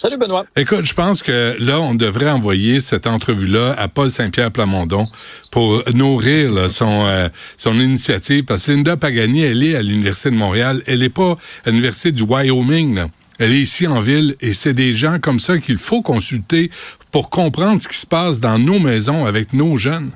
[0.00, 0.46] Salut Benoît.
[0.54, 5.02] Écoute, je pense que là, on devrait envoyer cette entrevue-là à Paul Saint-Pierre Plamondon
[5.50, 8.44] pour nourrir son, euh, son initiative.
[8.44, 10.84] Parce que Linda Pagani, elle est à l'Université de Montréal.
[10.86, 13.06] Elle n'est pas à l'Université du Wyoming.
[13.40, 16.70] Elle est ici en ville et c'est des gens comme ça qu'il faut consulter
[17.10, 20.12] pour comprendre ce qui se passe dans nos maisons avec nos jeunes.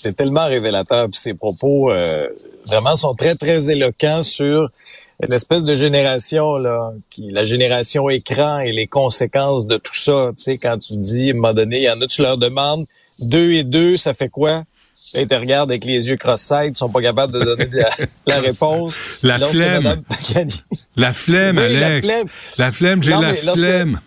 [0.00, 1.08] C'est tellement révélateur.
[1.10, 2.28] Puis ces propos euh,
[2.66, 4.70] vraiment sont très, très éloquents sur
[5.20, 10.30] une espèce de génération, là, qui, la génération écran et les conséquences de tout ça.
[10.36, 12.38] Tu sais, quand tu dis, à un moment donné, il y en a, tu leur
[12.38, 12.86] demandes,
[13.18, 14.62] deux et deux, ça fait quoi?
[15.14, 17.90] Et te regardent avec les yeux cross-side, ils sont pas capables de donner la,
[18.26, 18.96] la réponse.
[19.24, 20.02] La flemme.
[20.94, 22.06] La flemme, Alex.
[22.06, 22.28] La flemme,
[22.58, 23.10] la flemme j'ai
[23.44, 24.00] la flemme.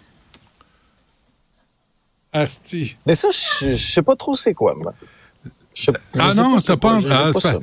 [2.32, 2.96] Asti.
[3.06, 4.94] Mais ça, je, je sais pas trop c'est quoi, moi.
[5.74, 6.98] Je, ah non, pas...
[7.10, 7.60] Ah, pas, pas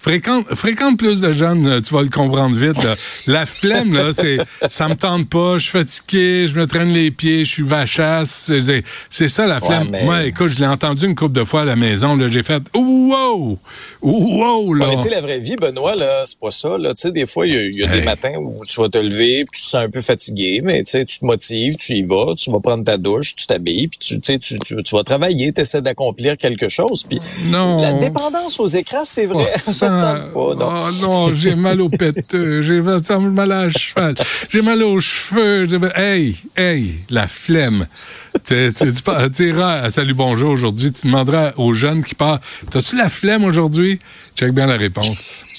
[0.00, 2.82] Fréquente, fréquente plus de jeunes, euh, tu vas le comprendre vite.
[2.82, 2.94] Là.
[3.26, 7.10] La flemme, là, c'est ça me tente pas, je suis fatigué, je me traîne les
[7.10, 8.50] pieds, je suis vachasse.
[9.10, 9.94] C'est ça la flemme.
[10.04, 12.62] Moi, écoute, je l'ai entendu une couple de fois à la maison, là, j'ai fait
[12.74, 13.58] wow!
[14.00, 14.72] Wow!
[14.72, 14.86] Là.
[14.88, 16.78] mais tu sais, la vraie vie, Benoît, là, c'est pas ça.
[16.78, 16.94] Là.
[16.94, 18.96] Tu sais, des fois, il y a, y a des matins où tu vas te
[18.96, 22.34] lever, puis tu te sens un peu fatigué, mais tu te motives, tu y vas,
[22.38, 25.60] tu vas prendre ta douche, tu t'habilles, puis tu, tu, tu, tu vas travailler, tu
[25.60, 27.04] essaies d'accomplir quelque chose.
[27.06, 27.20] Puis
[27.50, 29.44] la dépendance aux écrans, c'est vrai.
[29.54, 29.89] Oh,
[30.34, 34.14] Oh non, j'ai mal au péteux, j'ai mal à cheval,
[34.48, 35.66] j'ai mal aux cheveux.
[35.96, 37.86] Hey, hey, la flemme.
[38.44, 38.92] tu, tu,
[39.34, 43.44] tu, iras à Salut Bonjour aujourd'hui, tu demanderas aux jeunes qui parlent T'as-tu la flemme
[43.44, 43.98] aujourd'hui
[44.36, 45.49] Check bien la réponse.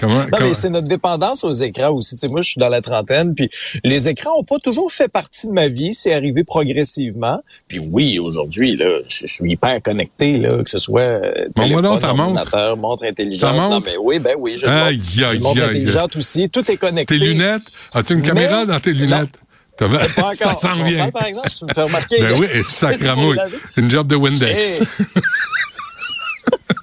[0.00, 2.14] Comment, non, mais c'est notre dépendance aux écrans aussi.
[2.14, 3.50] Tu sais, moi, je suis dans la trentaine, puis
[3.84, 5.94] les écrans ont pas toujours fait partie de ma vie.
[5.94, 7.40] C'est arrivé progressivement.
[7.66, 12.76] Puis oui, aujourd'hui, là, je, suis hyper connecté, là, que ce soit euh, téléphone, ordinateur,
[12.76, 13.54] montre intelligente.
[13.56, 16.48] Non, mais oui, ben oui, je aïe, aïe, montre intelligente aussi.
[16.48, 17.18] Tout est connecté.
[17.18, 17.62] Tes lunettes?
[17.92, 19.20] As-tu une caméra dans tes lunettes?
[19.20, 19.48] Non.
[19.78, 20.34] Pas encore.
[20.58, 21.10] Ça s'en vient.
[21.10, 22.20] par exemple, tu me fais remarquer.
[22.20, 23.38] Ben oui, sacramouille.
[23.76, 24.80] Une job de Windex.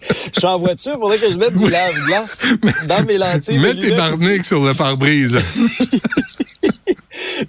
[0.10, 2.46] Je suis en voiture, il faudrait que je mette du lave-glace
[2.88, 3.60] dans mes lentilles.
[3.60, 5.38] Mets tes barniques sur le pare-brise.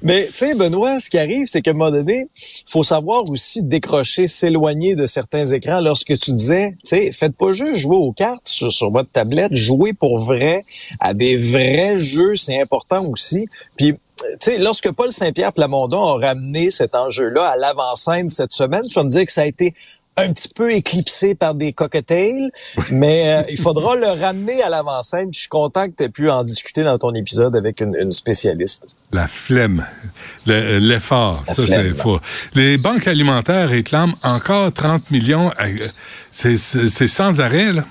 [0.02, 2.28] Mais tu sais, Benoît, ce qui arrive, c'est qu'à un moment donné,
[2.66, 5.80] faut savoir aussi décrocher, s'éloigner de certains écrans.
[5.80, 9.54] Lorsque tu disais, tu sais, faites pas juste jouer aux cartes sur, sur, votre tablette,
[9.54, 10.60] jouez pour vrai
[11.00, 13.48] à des vrais jeux, c'est important aussi.
[13.76, 18.82] Puis tu sais, lorsque Paul Saint-Pierre Plamondon a ramené cet enjeu-là à l'avant-scène cette semaine,
[18.88, 19.74] tu vas me dire que ça a été
[20.16, 22.50] un petit peu éclipsé par des cocktails,
[22.90, 25.28] mais euh, il faudra le ramener à l'avant-scène.
[25.32, 28.96] Je suis content que tu aies pu en discuter dans ton épisode avec une, spécialiste.
[29.12, 29.86] La flemme,
[30.46, 32.20] l'effort, ça c'est faux.
[32.54, 35.50] Les banques alimentaires réclament encore 30 millions.
[36.32, 37.84] C'est sans arrêt, là.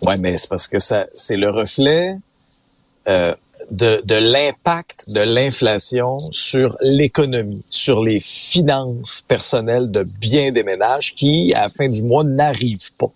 [0.00, 2.16] Ouais, mais c'est parce que ça, c'est le reflet
[3.08, 3.34] euh,
[3.70, 11.14] de, de l'impact de l'inflation sur l'économie, sur les finances personnelles de bien des ménages
[11.14, 13.10] qui, à la fin du mois, n'arrivent pas.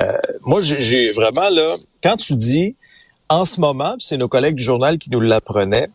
[0.00, 2.76] Euh, moi, j'ai vraiment là, quand tu dis
[3.28, 5.88] en ce moment, c'est nos collègues du journal qui nous l'apprenaient,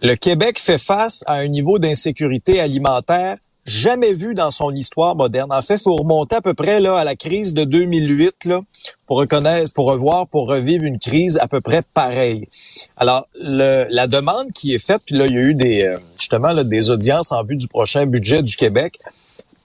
[0.00, 5.52] le Québec fait face à un niveau d'insécurité alimentaire jamais vu dans son histoire moderne.
[5.52, 8.60] En fait, faut remonter à peu près là à la crise de 2008 là,
[9.06, 12.48] pour reconnaître, pour revoir, pour revivre une crise à peu près pareille.
[12.96, 16.54] Alors, la demande qui est faite, puis là, il y a eu des euh, justement
[16.64, 18.98] des audiences en vue du prochain budget du Québec.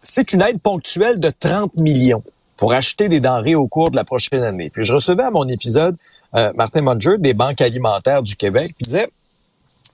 [0.04, 2.24] C'est une aide ponctuelle de 30 millions
[2.56, 4.70] pour acheter des denrées au cours de la prochaine année.
[4.70, 5.96] Puis je recevais à mon épisode
[6.36, 9.08] euh, Martin Munger des banques alimentaires du Québec, puis disait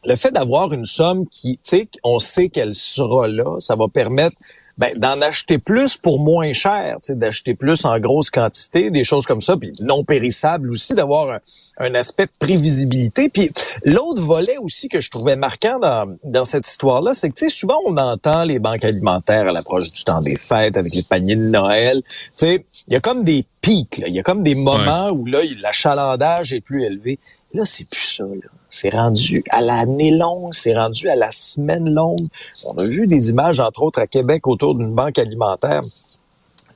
[0.06, 3.88] le fait d'avoir une somme qui, tu sais, on sait qu'elle sera là, ça va
[3.88, 4.36] permettre
[4.77, 9.42] ben, d'en acheter plus pour moins cher, d'acheter plus en grosse quantité, des choses comme
[9.42, 11.39] ça, puis non périssables aussi, d'avoir
[11.77, 13.30] un, aspect de prévisibilité.
[13.30, 13.51] Puis
[13.86, 17.98] l'autre volet aussi que je trouvais marquant dans, dans cette histoire-là, c'est que souvent on
[17.98, 22.01] entend les banques alimentaires à l'approche du temps des fêtes avec les paniers de Noël.
[22.42, 26.51] Il y a comme des pics, il y a comme des moments où là l'achalandage
[26.51, 27.19] est plus élevé.
[27.54, 28.24] Là, c'est plus ça.
[28.24, 32.28] Là c'est rendu à l'année longue, c'est rendu à la semaine longue.
[32.66, 35.81] On a vu des images, entre autres, à Québec autour d'une banque alimentaire.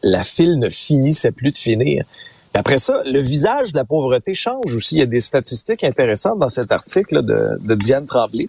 [0.04, 2.06] La file ne finissait plus de finir.
[2.54, 4.96] après ça, le visage de la pauvreté change aussi.
[4.96, 8.48] Il y a des statistiques intéressantes dans cet article de, Diane Tremblay.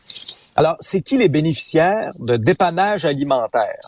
[0.54, 3.80] Alors, c'est qui les bénéficiaires de dépannage alimentaire?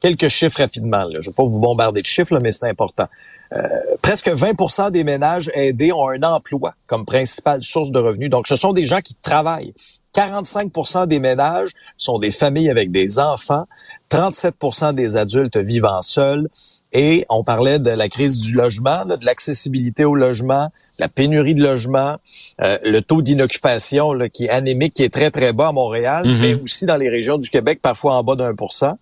[0.00, 1.04] Quelques chiffres rapidement.
[1.10, 3.06] Je ne vais pas vous bombarder de chiffres, mais c'est important.
[3.52, 3.68] Euh,
[4.00, 8.30] presque 20% des ménages aidés ont un emploi comme principale source de revenus.
[8.30, 9.74] Donc, ce sont des gens qui travaillent.
[10.14, 13.66] 45% des ménages sont des familles avec des enfants.
[14.10, 16.48] 37% des adultes vivant seuls.
[16.92, 20.70] Et on parlait de la crise du logement, de l'accessibilité au logement,
[21.00, 22.18] la pénurie de logement,
[22.60, 26.38] euh, le taux d'inoccupation qui est anémique, qui est très, très bas à Montréal, mhm.
[26.40, 28.98] mais aussi dans les régions du Québec, parfois en bas d'un pour cent.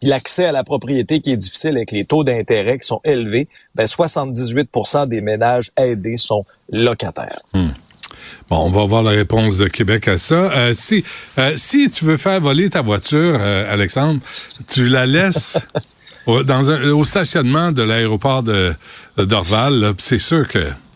[0.00, 3.48] Puis l'accès à la propriété qui est difficile avec les taux d'intérêt qui sont élevés,
[3.74, 7.40] ben 78% des ménages aidés sont locataires.
[7.52, 7.68] Hmm.
[8.48, 10.34] Bon, on va voir la réponse de Québec à ça.
[10.34, 11.04] Euh, si,
[11.38, 14.20] euh, si tu veux faire voler ta voiture, Alexandre,
[14.68, 15.58] tu la laisses
[16.26, 18.74] dans un, au stationnement de l'aéroport de,
[19.18, 20.48] Dorval, c'est sûr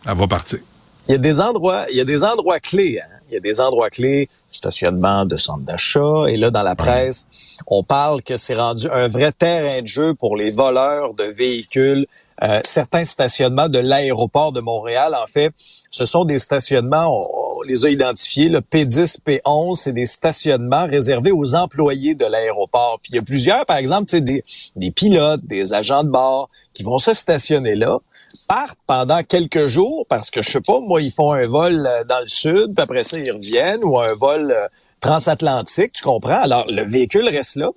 [0.07, 0.61] qu'elle va partir.
[1.09, 2.99] Il y a des endroits, il y a des endroits clés.
[3.01, 3.17] Hein.
[3.29, 6.27] Il y a des endroits clés, stationnement de centres d'achat.
[6.29, 7.27] Et là, dans la presse,
[7.67, 12.07] on parle que c'est rendu un vrai terrain de jeu pour les voleurs de véhicules
[12.43, 15.53] euh, certains stationnements de l'aéroport de Montréal, en fait,
[15.91, 17.27] ce sont des stationnements,
[17.57, 22.99] on, les a identifiés, le P10, P11, c'est des stationnements réservés aux employés de l'aéroport.
[23.03, 24.45] Puis il y a plusieurs, par exemple, des,
[24.77, 28.01] des pilotes, des agents de bord qui vont se stationner là
[28.49, 32.05] partent pendant quelques jours parce que je sais pas moi ils font un vol euh,
[32.05, 34.67] dans le sud puis après ça ils reviennent ou un vol euh,
[35.01, 36.41] transatlantique tu comprends?
[36.41, 37.71] Alors le véhicule reste là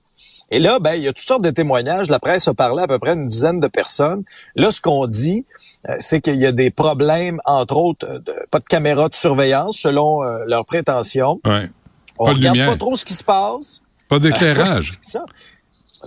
[0.52, 2.10] et là, ben, il y a toutes sortes de témoignages.
[2.10, 4.24] La presse a parlé à peu près une dizaine de personnes.
[4.56, 5.46] Là, ce qu'on dit,
[5.88, 9.78] euh, c'est qu'il y a des problèmes, entre autres, de, pas de caméras de surveillance,
[9.78, 11.40] selon euh, leurs prétentions.
[11.46, 11.70] Ouais.
[12.18, 13.82] On pas regarde pas trop ce qui se passe.
[14.08, 14.94] Pas d'éclairage.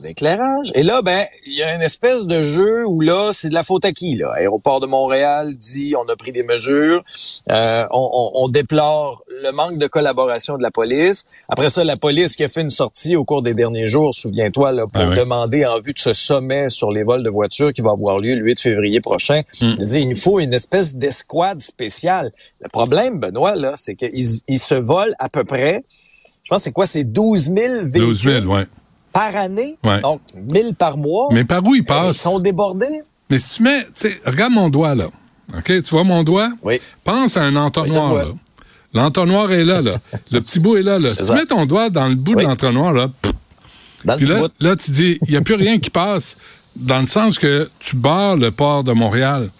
[0.01, 0.73] d'éclairage.
[0.75, 3.65] Et là, ben, il y a une espèce de jeu où là, c'est de la
[3.65, 4.17] faute à qui?
[4.17, 4.33] Là?
[4.37, 7.03] Aéroport de Montréal dit on a pris des mesures.
[7.51, 11.27] Euh, on, déplore le manque de collaboration de la police.
[11.49, 14.73] Après ça, la police qui a fait une sortie au cours des derniers jours, souviens-toi,
[14.73, 17.81] là, pour ah demander en vue de ce sommet sur les vols de voitures qui
[17.81, 19.43] va avoir lieu le 8 février prochain.
[19.61, 19.75] Hmm.
[19.79, 22.33] Il dit il nous faut une espèce d'escouade spéciale.
[22.61, 25.83] Le problème, Benoît, là, c'est qu'ils ils se volent à peu près,
[26.43, 28.01] je pense c'est quoi, c'est 12 000 véhicules?
[28.01, 28.67] 12 000, ouais
[29.13, 31.29] par année, donc 1000 par mois.
[31.33, 32.17] Mais par où ils passent?
[32.17, 33.03] Ils sont débordés.
[33.31, 35.09] Mais si tu mets, tu sais, regarde mon doigt là.
[35.57, 35.65] OK?
[35.65, 36.51] Tu vois mon doigt?
[36.63, 36.81] Oui.
[37.05, 38.25] Pense à un entonnoir là.
[38.95, 39.97] L'entonnoir est là, là.
[40.33, 41.15] Le petit bout est là, là.
[41.15, 43.09] Si tu mets ton doigt dans le bout de l'entonnoir, là,
[44.05, 44.53] dans le là, bout.
[44.61, 46.37] là, tu dis, il n'y a plus rien qui passe
[46.77, 49.51] dans le sens que tu barres le port de Montréal.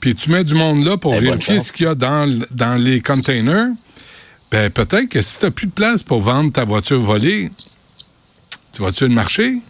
[0.00, 3.00] Puis tu mets du monde là pour vérifier ce qu'il y a dans, dans les
[3.00, 3.68] containers.
[4.50, 7.50] Ben, peut-être que si tu n'as plus de place pour vendre ta voiture volée,
[8.72, 9.60] tu vas-tu le marché?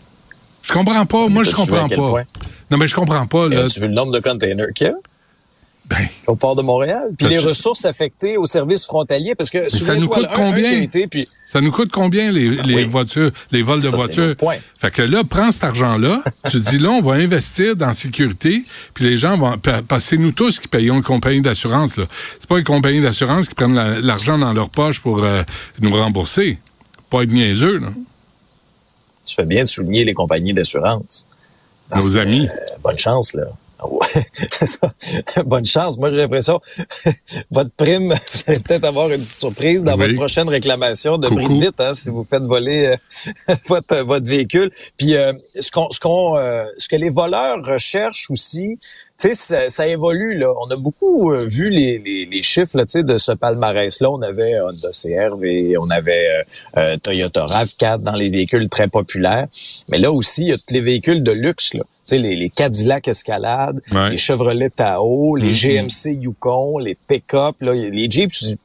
[0.63, 1.29] Je comprends pas.
[1.29, 2.25] Moi, je comprends pas.
[2.71, 3.49] Non, mais je comprends pas.
[3.49, 3.69] Là.
[3.69, 4.95] tu veux le nombre de containers qu'il y a?
[5.87, 7.11] Ben, au port de Montréal.
[7.19, 10.87] Puis les ressources affectées aux services frontaliers, parce que ça nous coûte combien?
[10.87, 11.29] puis...
[11.47, 14.37] Ça nous coûte combien les, les voitures, les vols de voitures?
[14.81, 18.63] Fait que là, prends cet argent-là, tu dis là, on va investir dans la sécurité,
[18.95, 21.97] puis les gens vont parce que c'est nous tous qui payons une compagnie d'assurance.
[21.97, 22.05] Là,
[22.39, 25.43] c'est pas les compagnies d'assurance qui prennent l'argent dans leur poche pour euh,
[25.81, 26.59] nous rembourser.
[27.11, 27.89] Pas être niaiseux là
[29.25, 31.27] tu fais bien de souligner les compagnies d'assurance.
[31.95, 32.49] Nos amis.
[32.51, 33.45] Euh, bonne chance, là.
[35.47, 35.99] Bonne chance.
[35.99, 36.61] Moi, j'ai l'impression,
[37.51, 41.81] votre prime, vous allez peut-être avoir une surprise dans votre prochaine réclamation de prix vite,
[41.81, 42.97] hein, si vous faites voler
[43.49, 44.71] euh, votre, votre véhicule.
[44.97, 46.37] Puis, euh, ce qu'on, ce qu'on,
[46.77, 48.79] ce que les voleurs recherchent aussi,
[49.21, 50.53] tu sais, ça, évolue là.
[50.61, 54.11] On a beaucoup vu les, les, les chiffres là, de ce palmarès-là.
[54.11, 56.45] On avait Honda CRV, on avait
[57.03, 59.47] Toyota Rav4 dans les véhicules très populaires.
[59.89, 63.09] Mais là aussi, il y a tous les véhicules de luxe là les, les Cadillac
[63.09, 65.89] Escalade, les Chevrolet Tahoe, les mm-hmm.
[65.89, 68.57] GMC Yukon, les pick-up, les Jeeps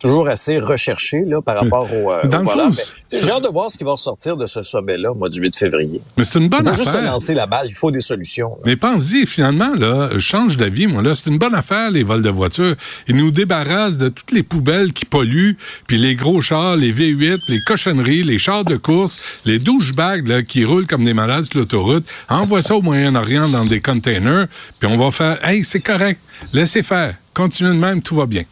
[0.00, 2.72] toujours assez recherché là, par rapport au, euh, Dans au
[3.12, 6.00] J'ai hâte de voir ce qui va ressortir de ce sommet-là, mois du 8 février.
[6.16, 6.84] Mais c'est une bonne affaire.
[6.84, 8.58] juste lancer la balle, il faut des solutions.
[8.64, 12.22] Mais pense-y, finalement, là, je change d'avis, moi, là, c'est une bonne affaire, les vols
[12.22, 12.74] de voitures.
[13.08, 17.38] Ils nous débarrassent de toutes les poubelles qui polluent, puis les gros chars, les V8,
[17.48, 21.58] les cochonneries, les chars de course, les douchebags là, qui roulent comme des malades sur
[21.58, 22.04] l'autoroute.
[22.28, 24.46] Envoie ça au Moyen-Orient dans des containers,
[24.80, 26.20] puis on va faire, hey, c'est correct,
[26.54, 27.14] laissez faire.
[27.34, 28.44] Continuez de même, tout va bien.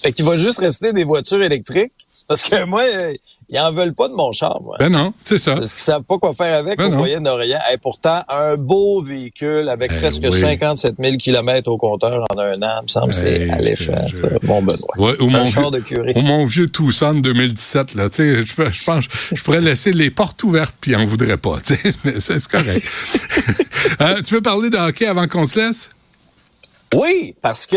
[0.00, 1.92] Fait qu'il va juste rester des voitures électriques.
[2.28, 2.82] Parce que moi,
[3.52, 4.76] ils en veulent pas de mon char, moi.
[4.78, 5.54] Ben non, c'est ça.
[5.54, 7.60] Parce qu'ils savent pas quoi faire avec ben au Moyen-Orient.
[7.70, 12.62] Et pourtant, un beau véhicule avec ben presque 57 000 km au compteur en un
[12.62, 14.28] an, me semble, c'est alléchant, ça.
[14.42, 14.96] Bon Benoît.
[14.96, 16.12] Ouais, ou, mon vieux, de curé.
[16.16, 20.10] ou mon vieux Tucson 2017, là, tu sais, je, je pense, je pourrais laisser les
[20.10, 22.82] portes ouvertes puis ils en voudraient pas, tu sais, mais c'est correct.
[24.00, 25.90] euh, tu veux parler de hockey avant qu'on se laisse?
[26.94, 27.76] Oui, parce que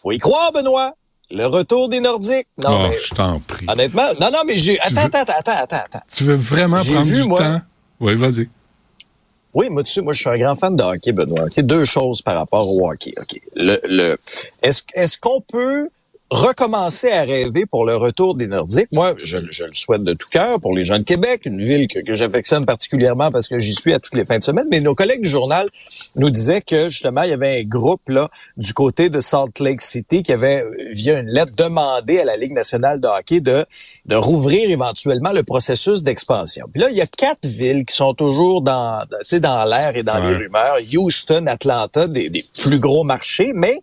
[0.00, 0.94] faut y croire, Benoît.
[1.30, 2.48] Le retour des Nordiques.
[2.62, 3.66] Non, oh, mais, je t'en prie.
[3.68, 4.80] Honnêtement, non, non, mais j'ai.
[4.80, 6.00] Attends, attends, attends, attends, attends.
[6.14, 7.60] Tu veux vraiment prendre du temps?
[8.00, 8.48] Oui, vas-y.
[9.52, 11.44] Oui, moi, tu sais, moi, je suis un grand fan de hockey, Benoît.
[11.44, 13.12] OK, deux choses par rapport au hockey.
[13.16, 13.40] OK?
[13.56, 14.18] Le, le,
[14.62, 15.88] est-ce, est-ce qu'on peut
[16.30, 18.88] recommencer à rêver pour le retour des Nordiques.
[18.92, 21.86] Moi, je, je le souhaite de tout cœur pour les gens de Québec, une ville
[21.86, 24.66] que, que j'affectionne particulièrement parce que j'y suis à toutes les fins de semaine.
[24.70, 25.68] Mais nos collègues du journal
[26.16, 29.80] nous disaient que justement, il y avait un groupe là du côté de Salt Lake
[29.80, 33.64] City qui avait, via une lettre, demandé à la Ligue nationale de hockey de,
[34.06, 36.66] de rouvrir éventuellement le processus d'expansion.
[36.70, 39.02] Puis là, il y a quatre villes qui sont toujours dans,
[39.40, 40.30] dans l'air et dans Ouais.
[40.32, 40.76] les rumeurs.
[40.92, 43.78] Houston, Atlanta, des, des plus gros marchés, mais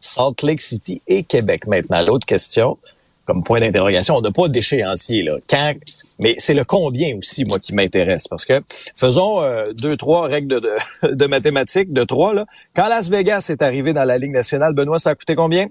[0.00, 2.02] Salt Lake City et Québec maintenant.
[2.02, 2.78] L'autre question,
[3.26, 5.36] comme point d'interrogation, on n'a pas d'échéancier là.
[5.48, 5.74] Quand,
[6.18, 8.60] mais c'est le combien aussi moi qui m'intéresse parce que
[8.96, 12.46] faisons euh, deux trois règles de, de, de mathématiques de trois là.
[12.74, 15.68] Quand Las Vegas est arrivé dans la Ligue nationale, Benoît, ça a coûté combien?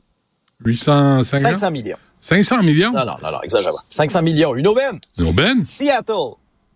[0.66, 1.40] 850?
[1.40, 1.98] 500 millions.
[2.20, 2.92] 500 millions?
[2.92, 3.78] Non non non non, exagère pas.
[3.90, 4.56] 500 millions.
[4.56, 5.00] Une aubaine.
[5.18, 5.64] Non, Ben?
[5.64, 6.36] Seattle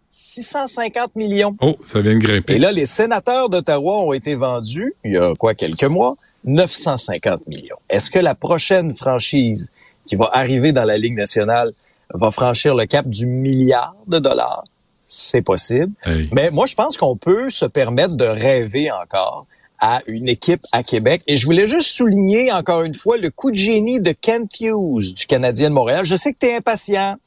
[0.10, 1.56] 650 millions.
[1.60, 2.54] Oh, ça vient de grimper.
[2.54, 7.48] Et là, les sénateurs d'Ottawa ont été vendus, il y a quoi, quelques mois, 950
[7.48, 7.78] millions.
[7.90, 9.70] Est-ce que la prochaine franchise
[10.06, 11.72] qui va arriver dans la Ligue nationale
[12.14, 14.64] va franchir le cap du milliard de dollars?
[15.06, 15.92] C'est possible.
[16.06, 16.30] Hey.
[16.32, 19.46] Mais moi, je pense qu'on peut se permettre de rêver encore
[19.80, 21.22] à une équipe à Québec.
[21.28, 25.14] Et je voulais juste souligner encore une fois le coup de génie de Kent Hughes
[25.14, 26.06] du Canadien de Montréal.
[26.06, 27.18] Je sais que tu es impatient.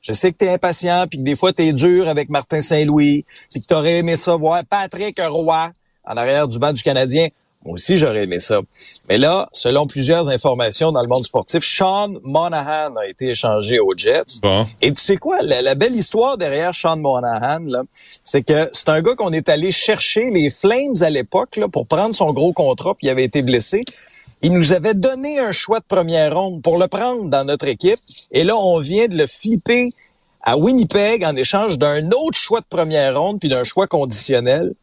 [0.00, 2.60] Je sais que tu es impatient, puis que des fois, tu es dur avec Martin
[2.60, 5.72] Saint-Louis, puis que tu aurais aimé ça voir Patrick Roy
[6.04, 7.28] en arrière du banc du Canadien.
[7.64, 8.60] Moi aussi, j'aurais aimé ça.
[9.08, 13.96] Mais là, selon plusieurs informations dans le monde sportif, Sean Monahan a été échangé aux
[13.96, 14.40] Jets.
[14.42, 14.64] Bon.
[14.82, 17.84] Et tu sais quoi, la, la belle histoire derrière Sean Monahan,
[18.22, 22.14] c'est que c'est un gars qu'on est allé chercher les Flames à l'époque pour prendre
[22.14, 23.82] son gros contrat, puis il avait été blessé.
[24.42, 27.98] Il nous avait donné un choix de première ronde pour le prendre dans notre équipe.
[28.30, 29.90] Et là, on vient de le flipper
[30.42, 34.74] à Winnipeg en échange d'un autre choix de première ronde puis d'un choix conditionnel.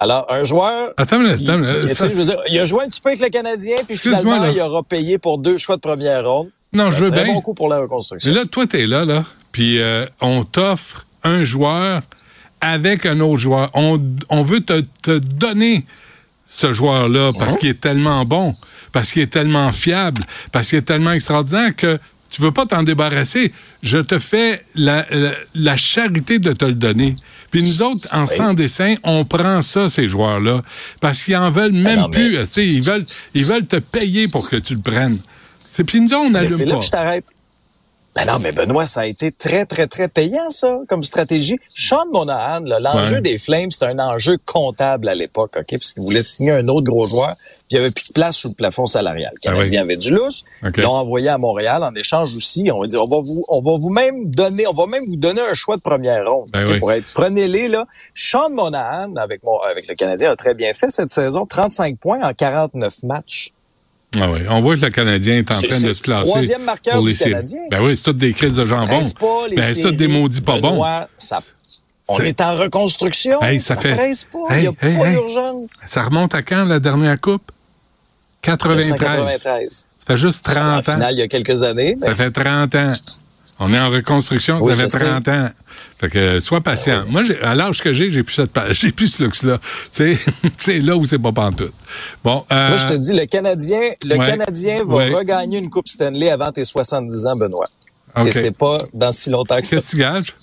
[0.00, 2.88] Alors, un joueur Attends, qui- attends, qui- Ça, je veux dire, il a joué un
[2.88, 4.50] petit peu avec le Canadien, puis finalement, là.
[4.52, 6.50] il aura payé pour deux choix de première ronde.
[6.72, 7.34] Non, je veux très bien.
[7.34, 8.30] bon coup pour la reconstruction.
[8.30, 12.02] Mais là, toi, t'es là, là, puis euh, on t'offre un joueur
[12.60, 13.70] avec un autre joueur.
[13.74, 15.84] On, on veut te, te donner
[16.46, 17.56] ce joueur-là parce Hein?
[17.58, 18.54] qu'il est tellement bon,
[18.92, 21.98] parce qu'il est tellement fiable, parce qu'il est tellement extraordinaire que
[22.30, 23.52] tu veux pas t'en débarrasser.
[23.82, 27.14] Je te fais la, la, la charité de te le donner.
[27.50, 30.62] Puis nous autres, en sans dessin, on prend ça, ces joueurs-là,
[31.00, 32.62] parce qu'ils en veulent même non, mais- plus.
[32.62, 33.04] Ils veulent,
[33.34, 35.18] ils veulent te payer pour que tu le prennes.
[35.70, 36.78] C'est puis nous, on Mais n'allume c'est là pas.
[36.80, 37.24] que je t'arrête.
[38.26, 41.58] Ben non, mais Benoît, ça a été très, très, très payant, ça, comme stratégie.
[41.74, 43.20] Sean Monahan, l'enjeu Ouais.
[43.22, 45.66] des Flames, c'était un enjeu comptable à l'époque, OK?
[45.70, 48.36] Parce qu'ils voulaient signer un autre gros joueur, puis il n'y avait plus de place
[48.36, 49.30] sous le plafond salarial.
[49.34, 49.92] Le Ah Canadien oui.
[49.92, 50.44] avait du lousse.
[50.64, 50.72] OK.
[50.78, 52.70] Ils l'ont envoyé à Montréal en échange aussi.
[52.72, 55.16] On va dire, on va vous, on va vous même donner, on va même vous
[55.16, 56.48] donner un choix de première ronde.
[56.52, 56.78] Ben OK, oui.
[56.80, 57.86] Pour être, prenez-les, là.
[58.14, 61.46] Sean Monahan, avec mon, avec le Canadien, a très bien fait cette saison.
[61.46, 63.52] 35 points en 49 matchs.
[64.16, 66.24] Ah oui, on voit que le Canadien est en C'est- train c'est de se classer.
[66.28, 67.14] troisième marqueur pour les.
[67.14, 67.58] Canadien.
[67.70, 69.00] Ben oui, c'est toutes des crises de jambon.
[69.20, 70.82] pas, les Ben, c'est toutes des maudits pas bons.
[71.18, 71.40] Ça-
[72.08, 73.42] on C'est- est en reconstruction.
[73.42, 74.38] Hey, ça ça fait- presse pas.
[74.50, 75.70] Il Hey, n'y a hey, pas d'urgence.
[75.86, 77.52] Ça remonte à quand, la dernière coupe?
[78.40, 78.86] 93.
[78.86, 79.68] 1993.
[79.98, 80.92] Ça fait juste En 30 ans.
[80.92, 81.96] finale, il y a quelques années.
[82.00, 82.92] mais- Ça fait 30 ans.
[83.60, 84.98] On est en reconstruction, Oui, je sais.
[85.04, 85.50] 30 ans.
[85.98, 87.02] Fait que sois patient.
[87.08, 89.58] Moi, j'ai- à l'âge que j'ai, j'ai plus cette j'ai plus ce luxe-là.
[89.92, 90.18] Tu sais,
[90.58, 91.72] c'est là où c'est pas pantoute.
[92.22, 95.12] Bon, euh, Moi, je te dis, le Canadien, le ouais, Canadien va ouais.
[95.12, 97.66] regagner une Coupe Stanley avant tes 70 ans, Benoît.
[98.16, 98.26] OK.
[98.28, 99.76] Et c'est pas dans si longtemps que ça.
[99.76, 100.34] Qu'est-ce que tu gages?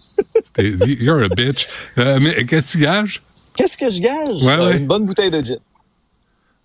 [1.02, 1.68] You're a bitch.
[1.98, 3.22] Euh, mais qu'est-ce que tu gages?
[3.56, 4.44] Qu'est-ce que je gage?
[4.44, 4.78] Euh, ouais.
[4.78, 5.58] Une bonne bouteille de gin.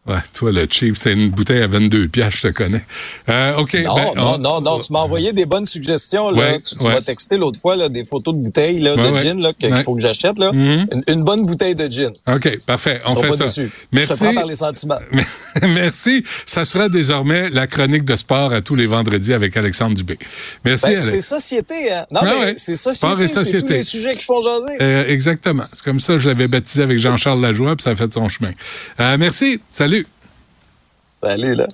[0.07, 2.83] Ouais, toi, le cheap, c'est une bouteille à 22 piastres, je te connais.
[3.29, 3.75] Euh, OK.
[3.85, 6.31] Non, ben, non, on- non, non, tu m'as envoyé des bonnes suggestions.
[6.31, 6.39] Là.
[6.53, 6.95] Ouais, tu tu ouais.
[6.95, 9.95] m'as texté l'autre fois là, des photos de bouteilles là, Ouais, de gin qu'il faut
[9.95, 10.39] que j'achète.
[10.39, 10.53] là.
[10.53, 10.87] Mhm.
[10.95, 12.11] Une, une bonne bouteille de gin.
[12.29, 13.03] OK, parfait.
[13.07, 13.45] On fait ça.
[13.45, 13.71] déçus.
[13.93, 14.09] Merci.
[14.15, 14.99] Je te prends par les sentiments.
[15.63, 16.25] Merci.
[16.47, 20.19] Ça sera désormais la chronique de sport à tous les vendredis avec Alexandre Dubé.
[20.65, 21.11] Merci, Ben, Alex.
[21.11, 22.07] c'est société, hein?
[22.11, 24.77] Non, mais c'est Sport et société, c'est tous les sujets qui font jaser.
[24.81, 25.65] Euh, exactement.
[25.75, 28.29] C'est comme ça que je l'avais baptisé avec Jean-Charles Lajoie, puis ça a fait son
[28.31, 28.51] chemin.
[28.99, 29.61] Euh, merci.
[29.71, 30.00] Salut.
[31.23, 31.67] Salut, là.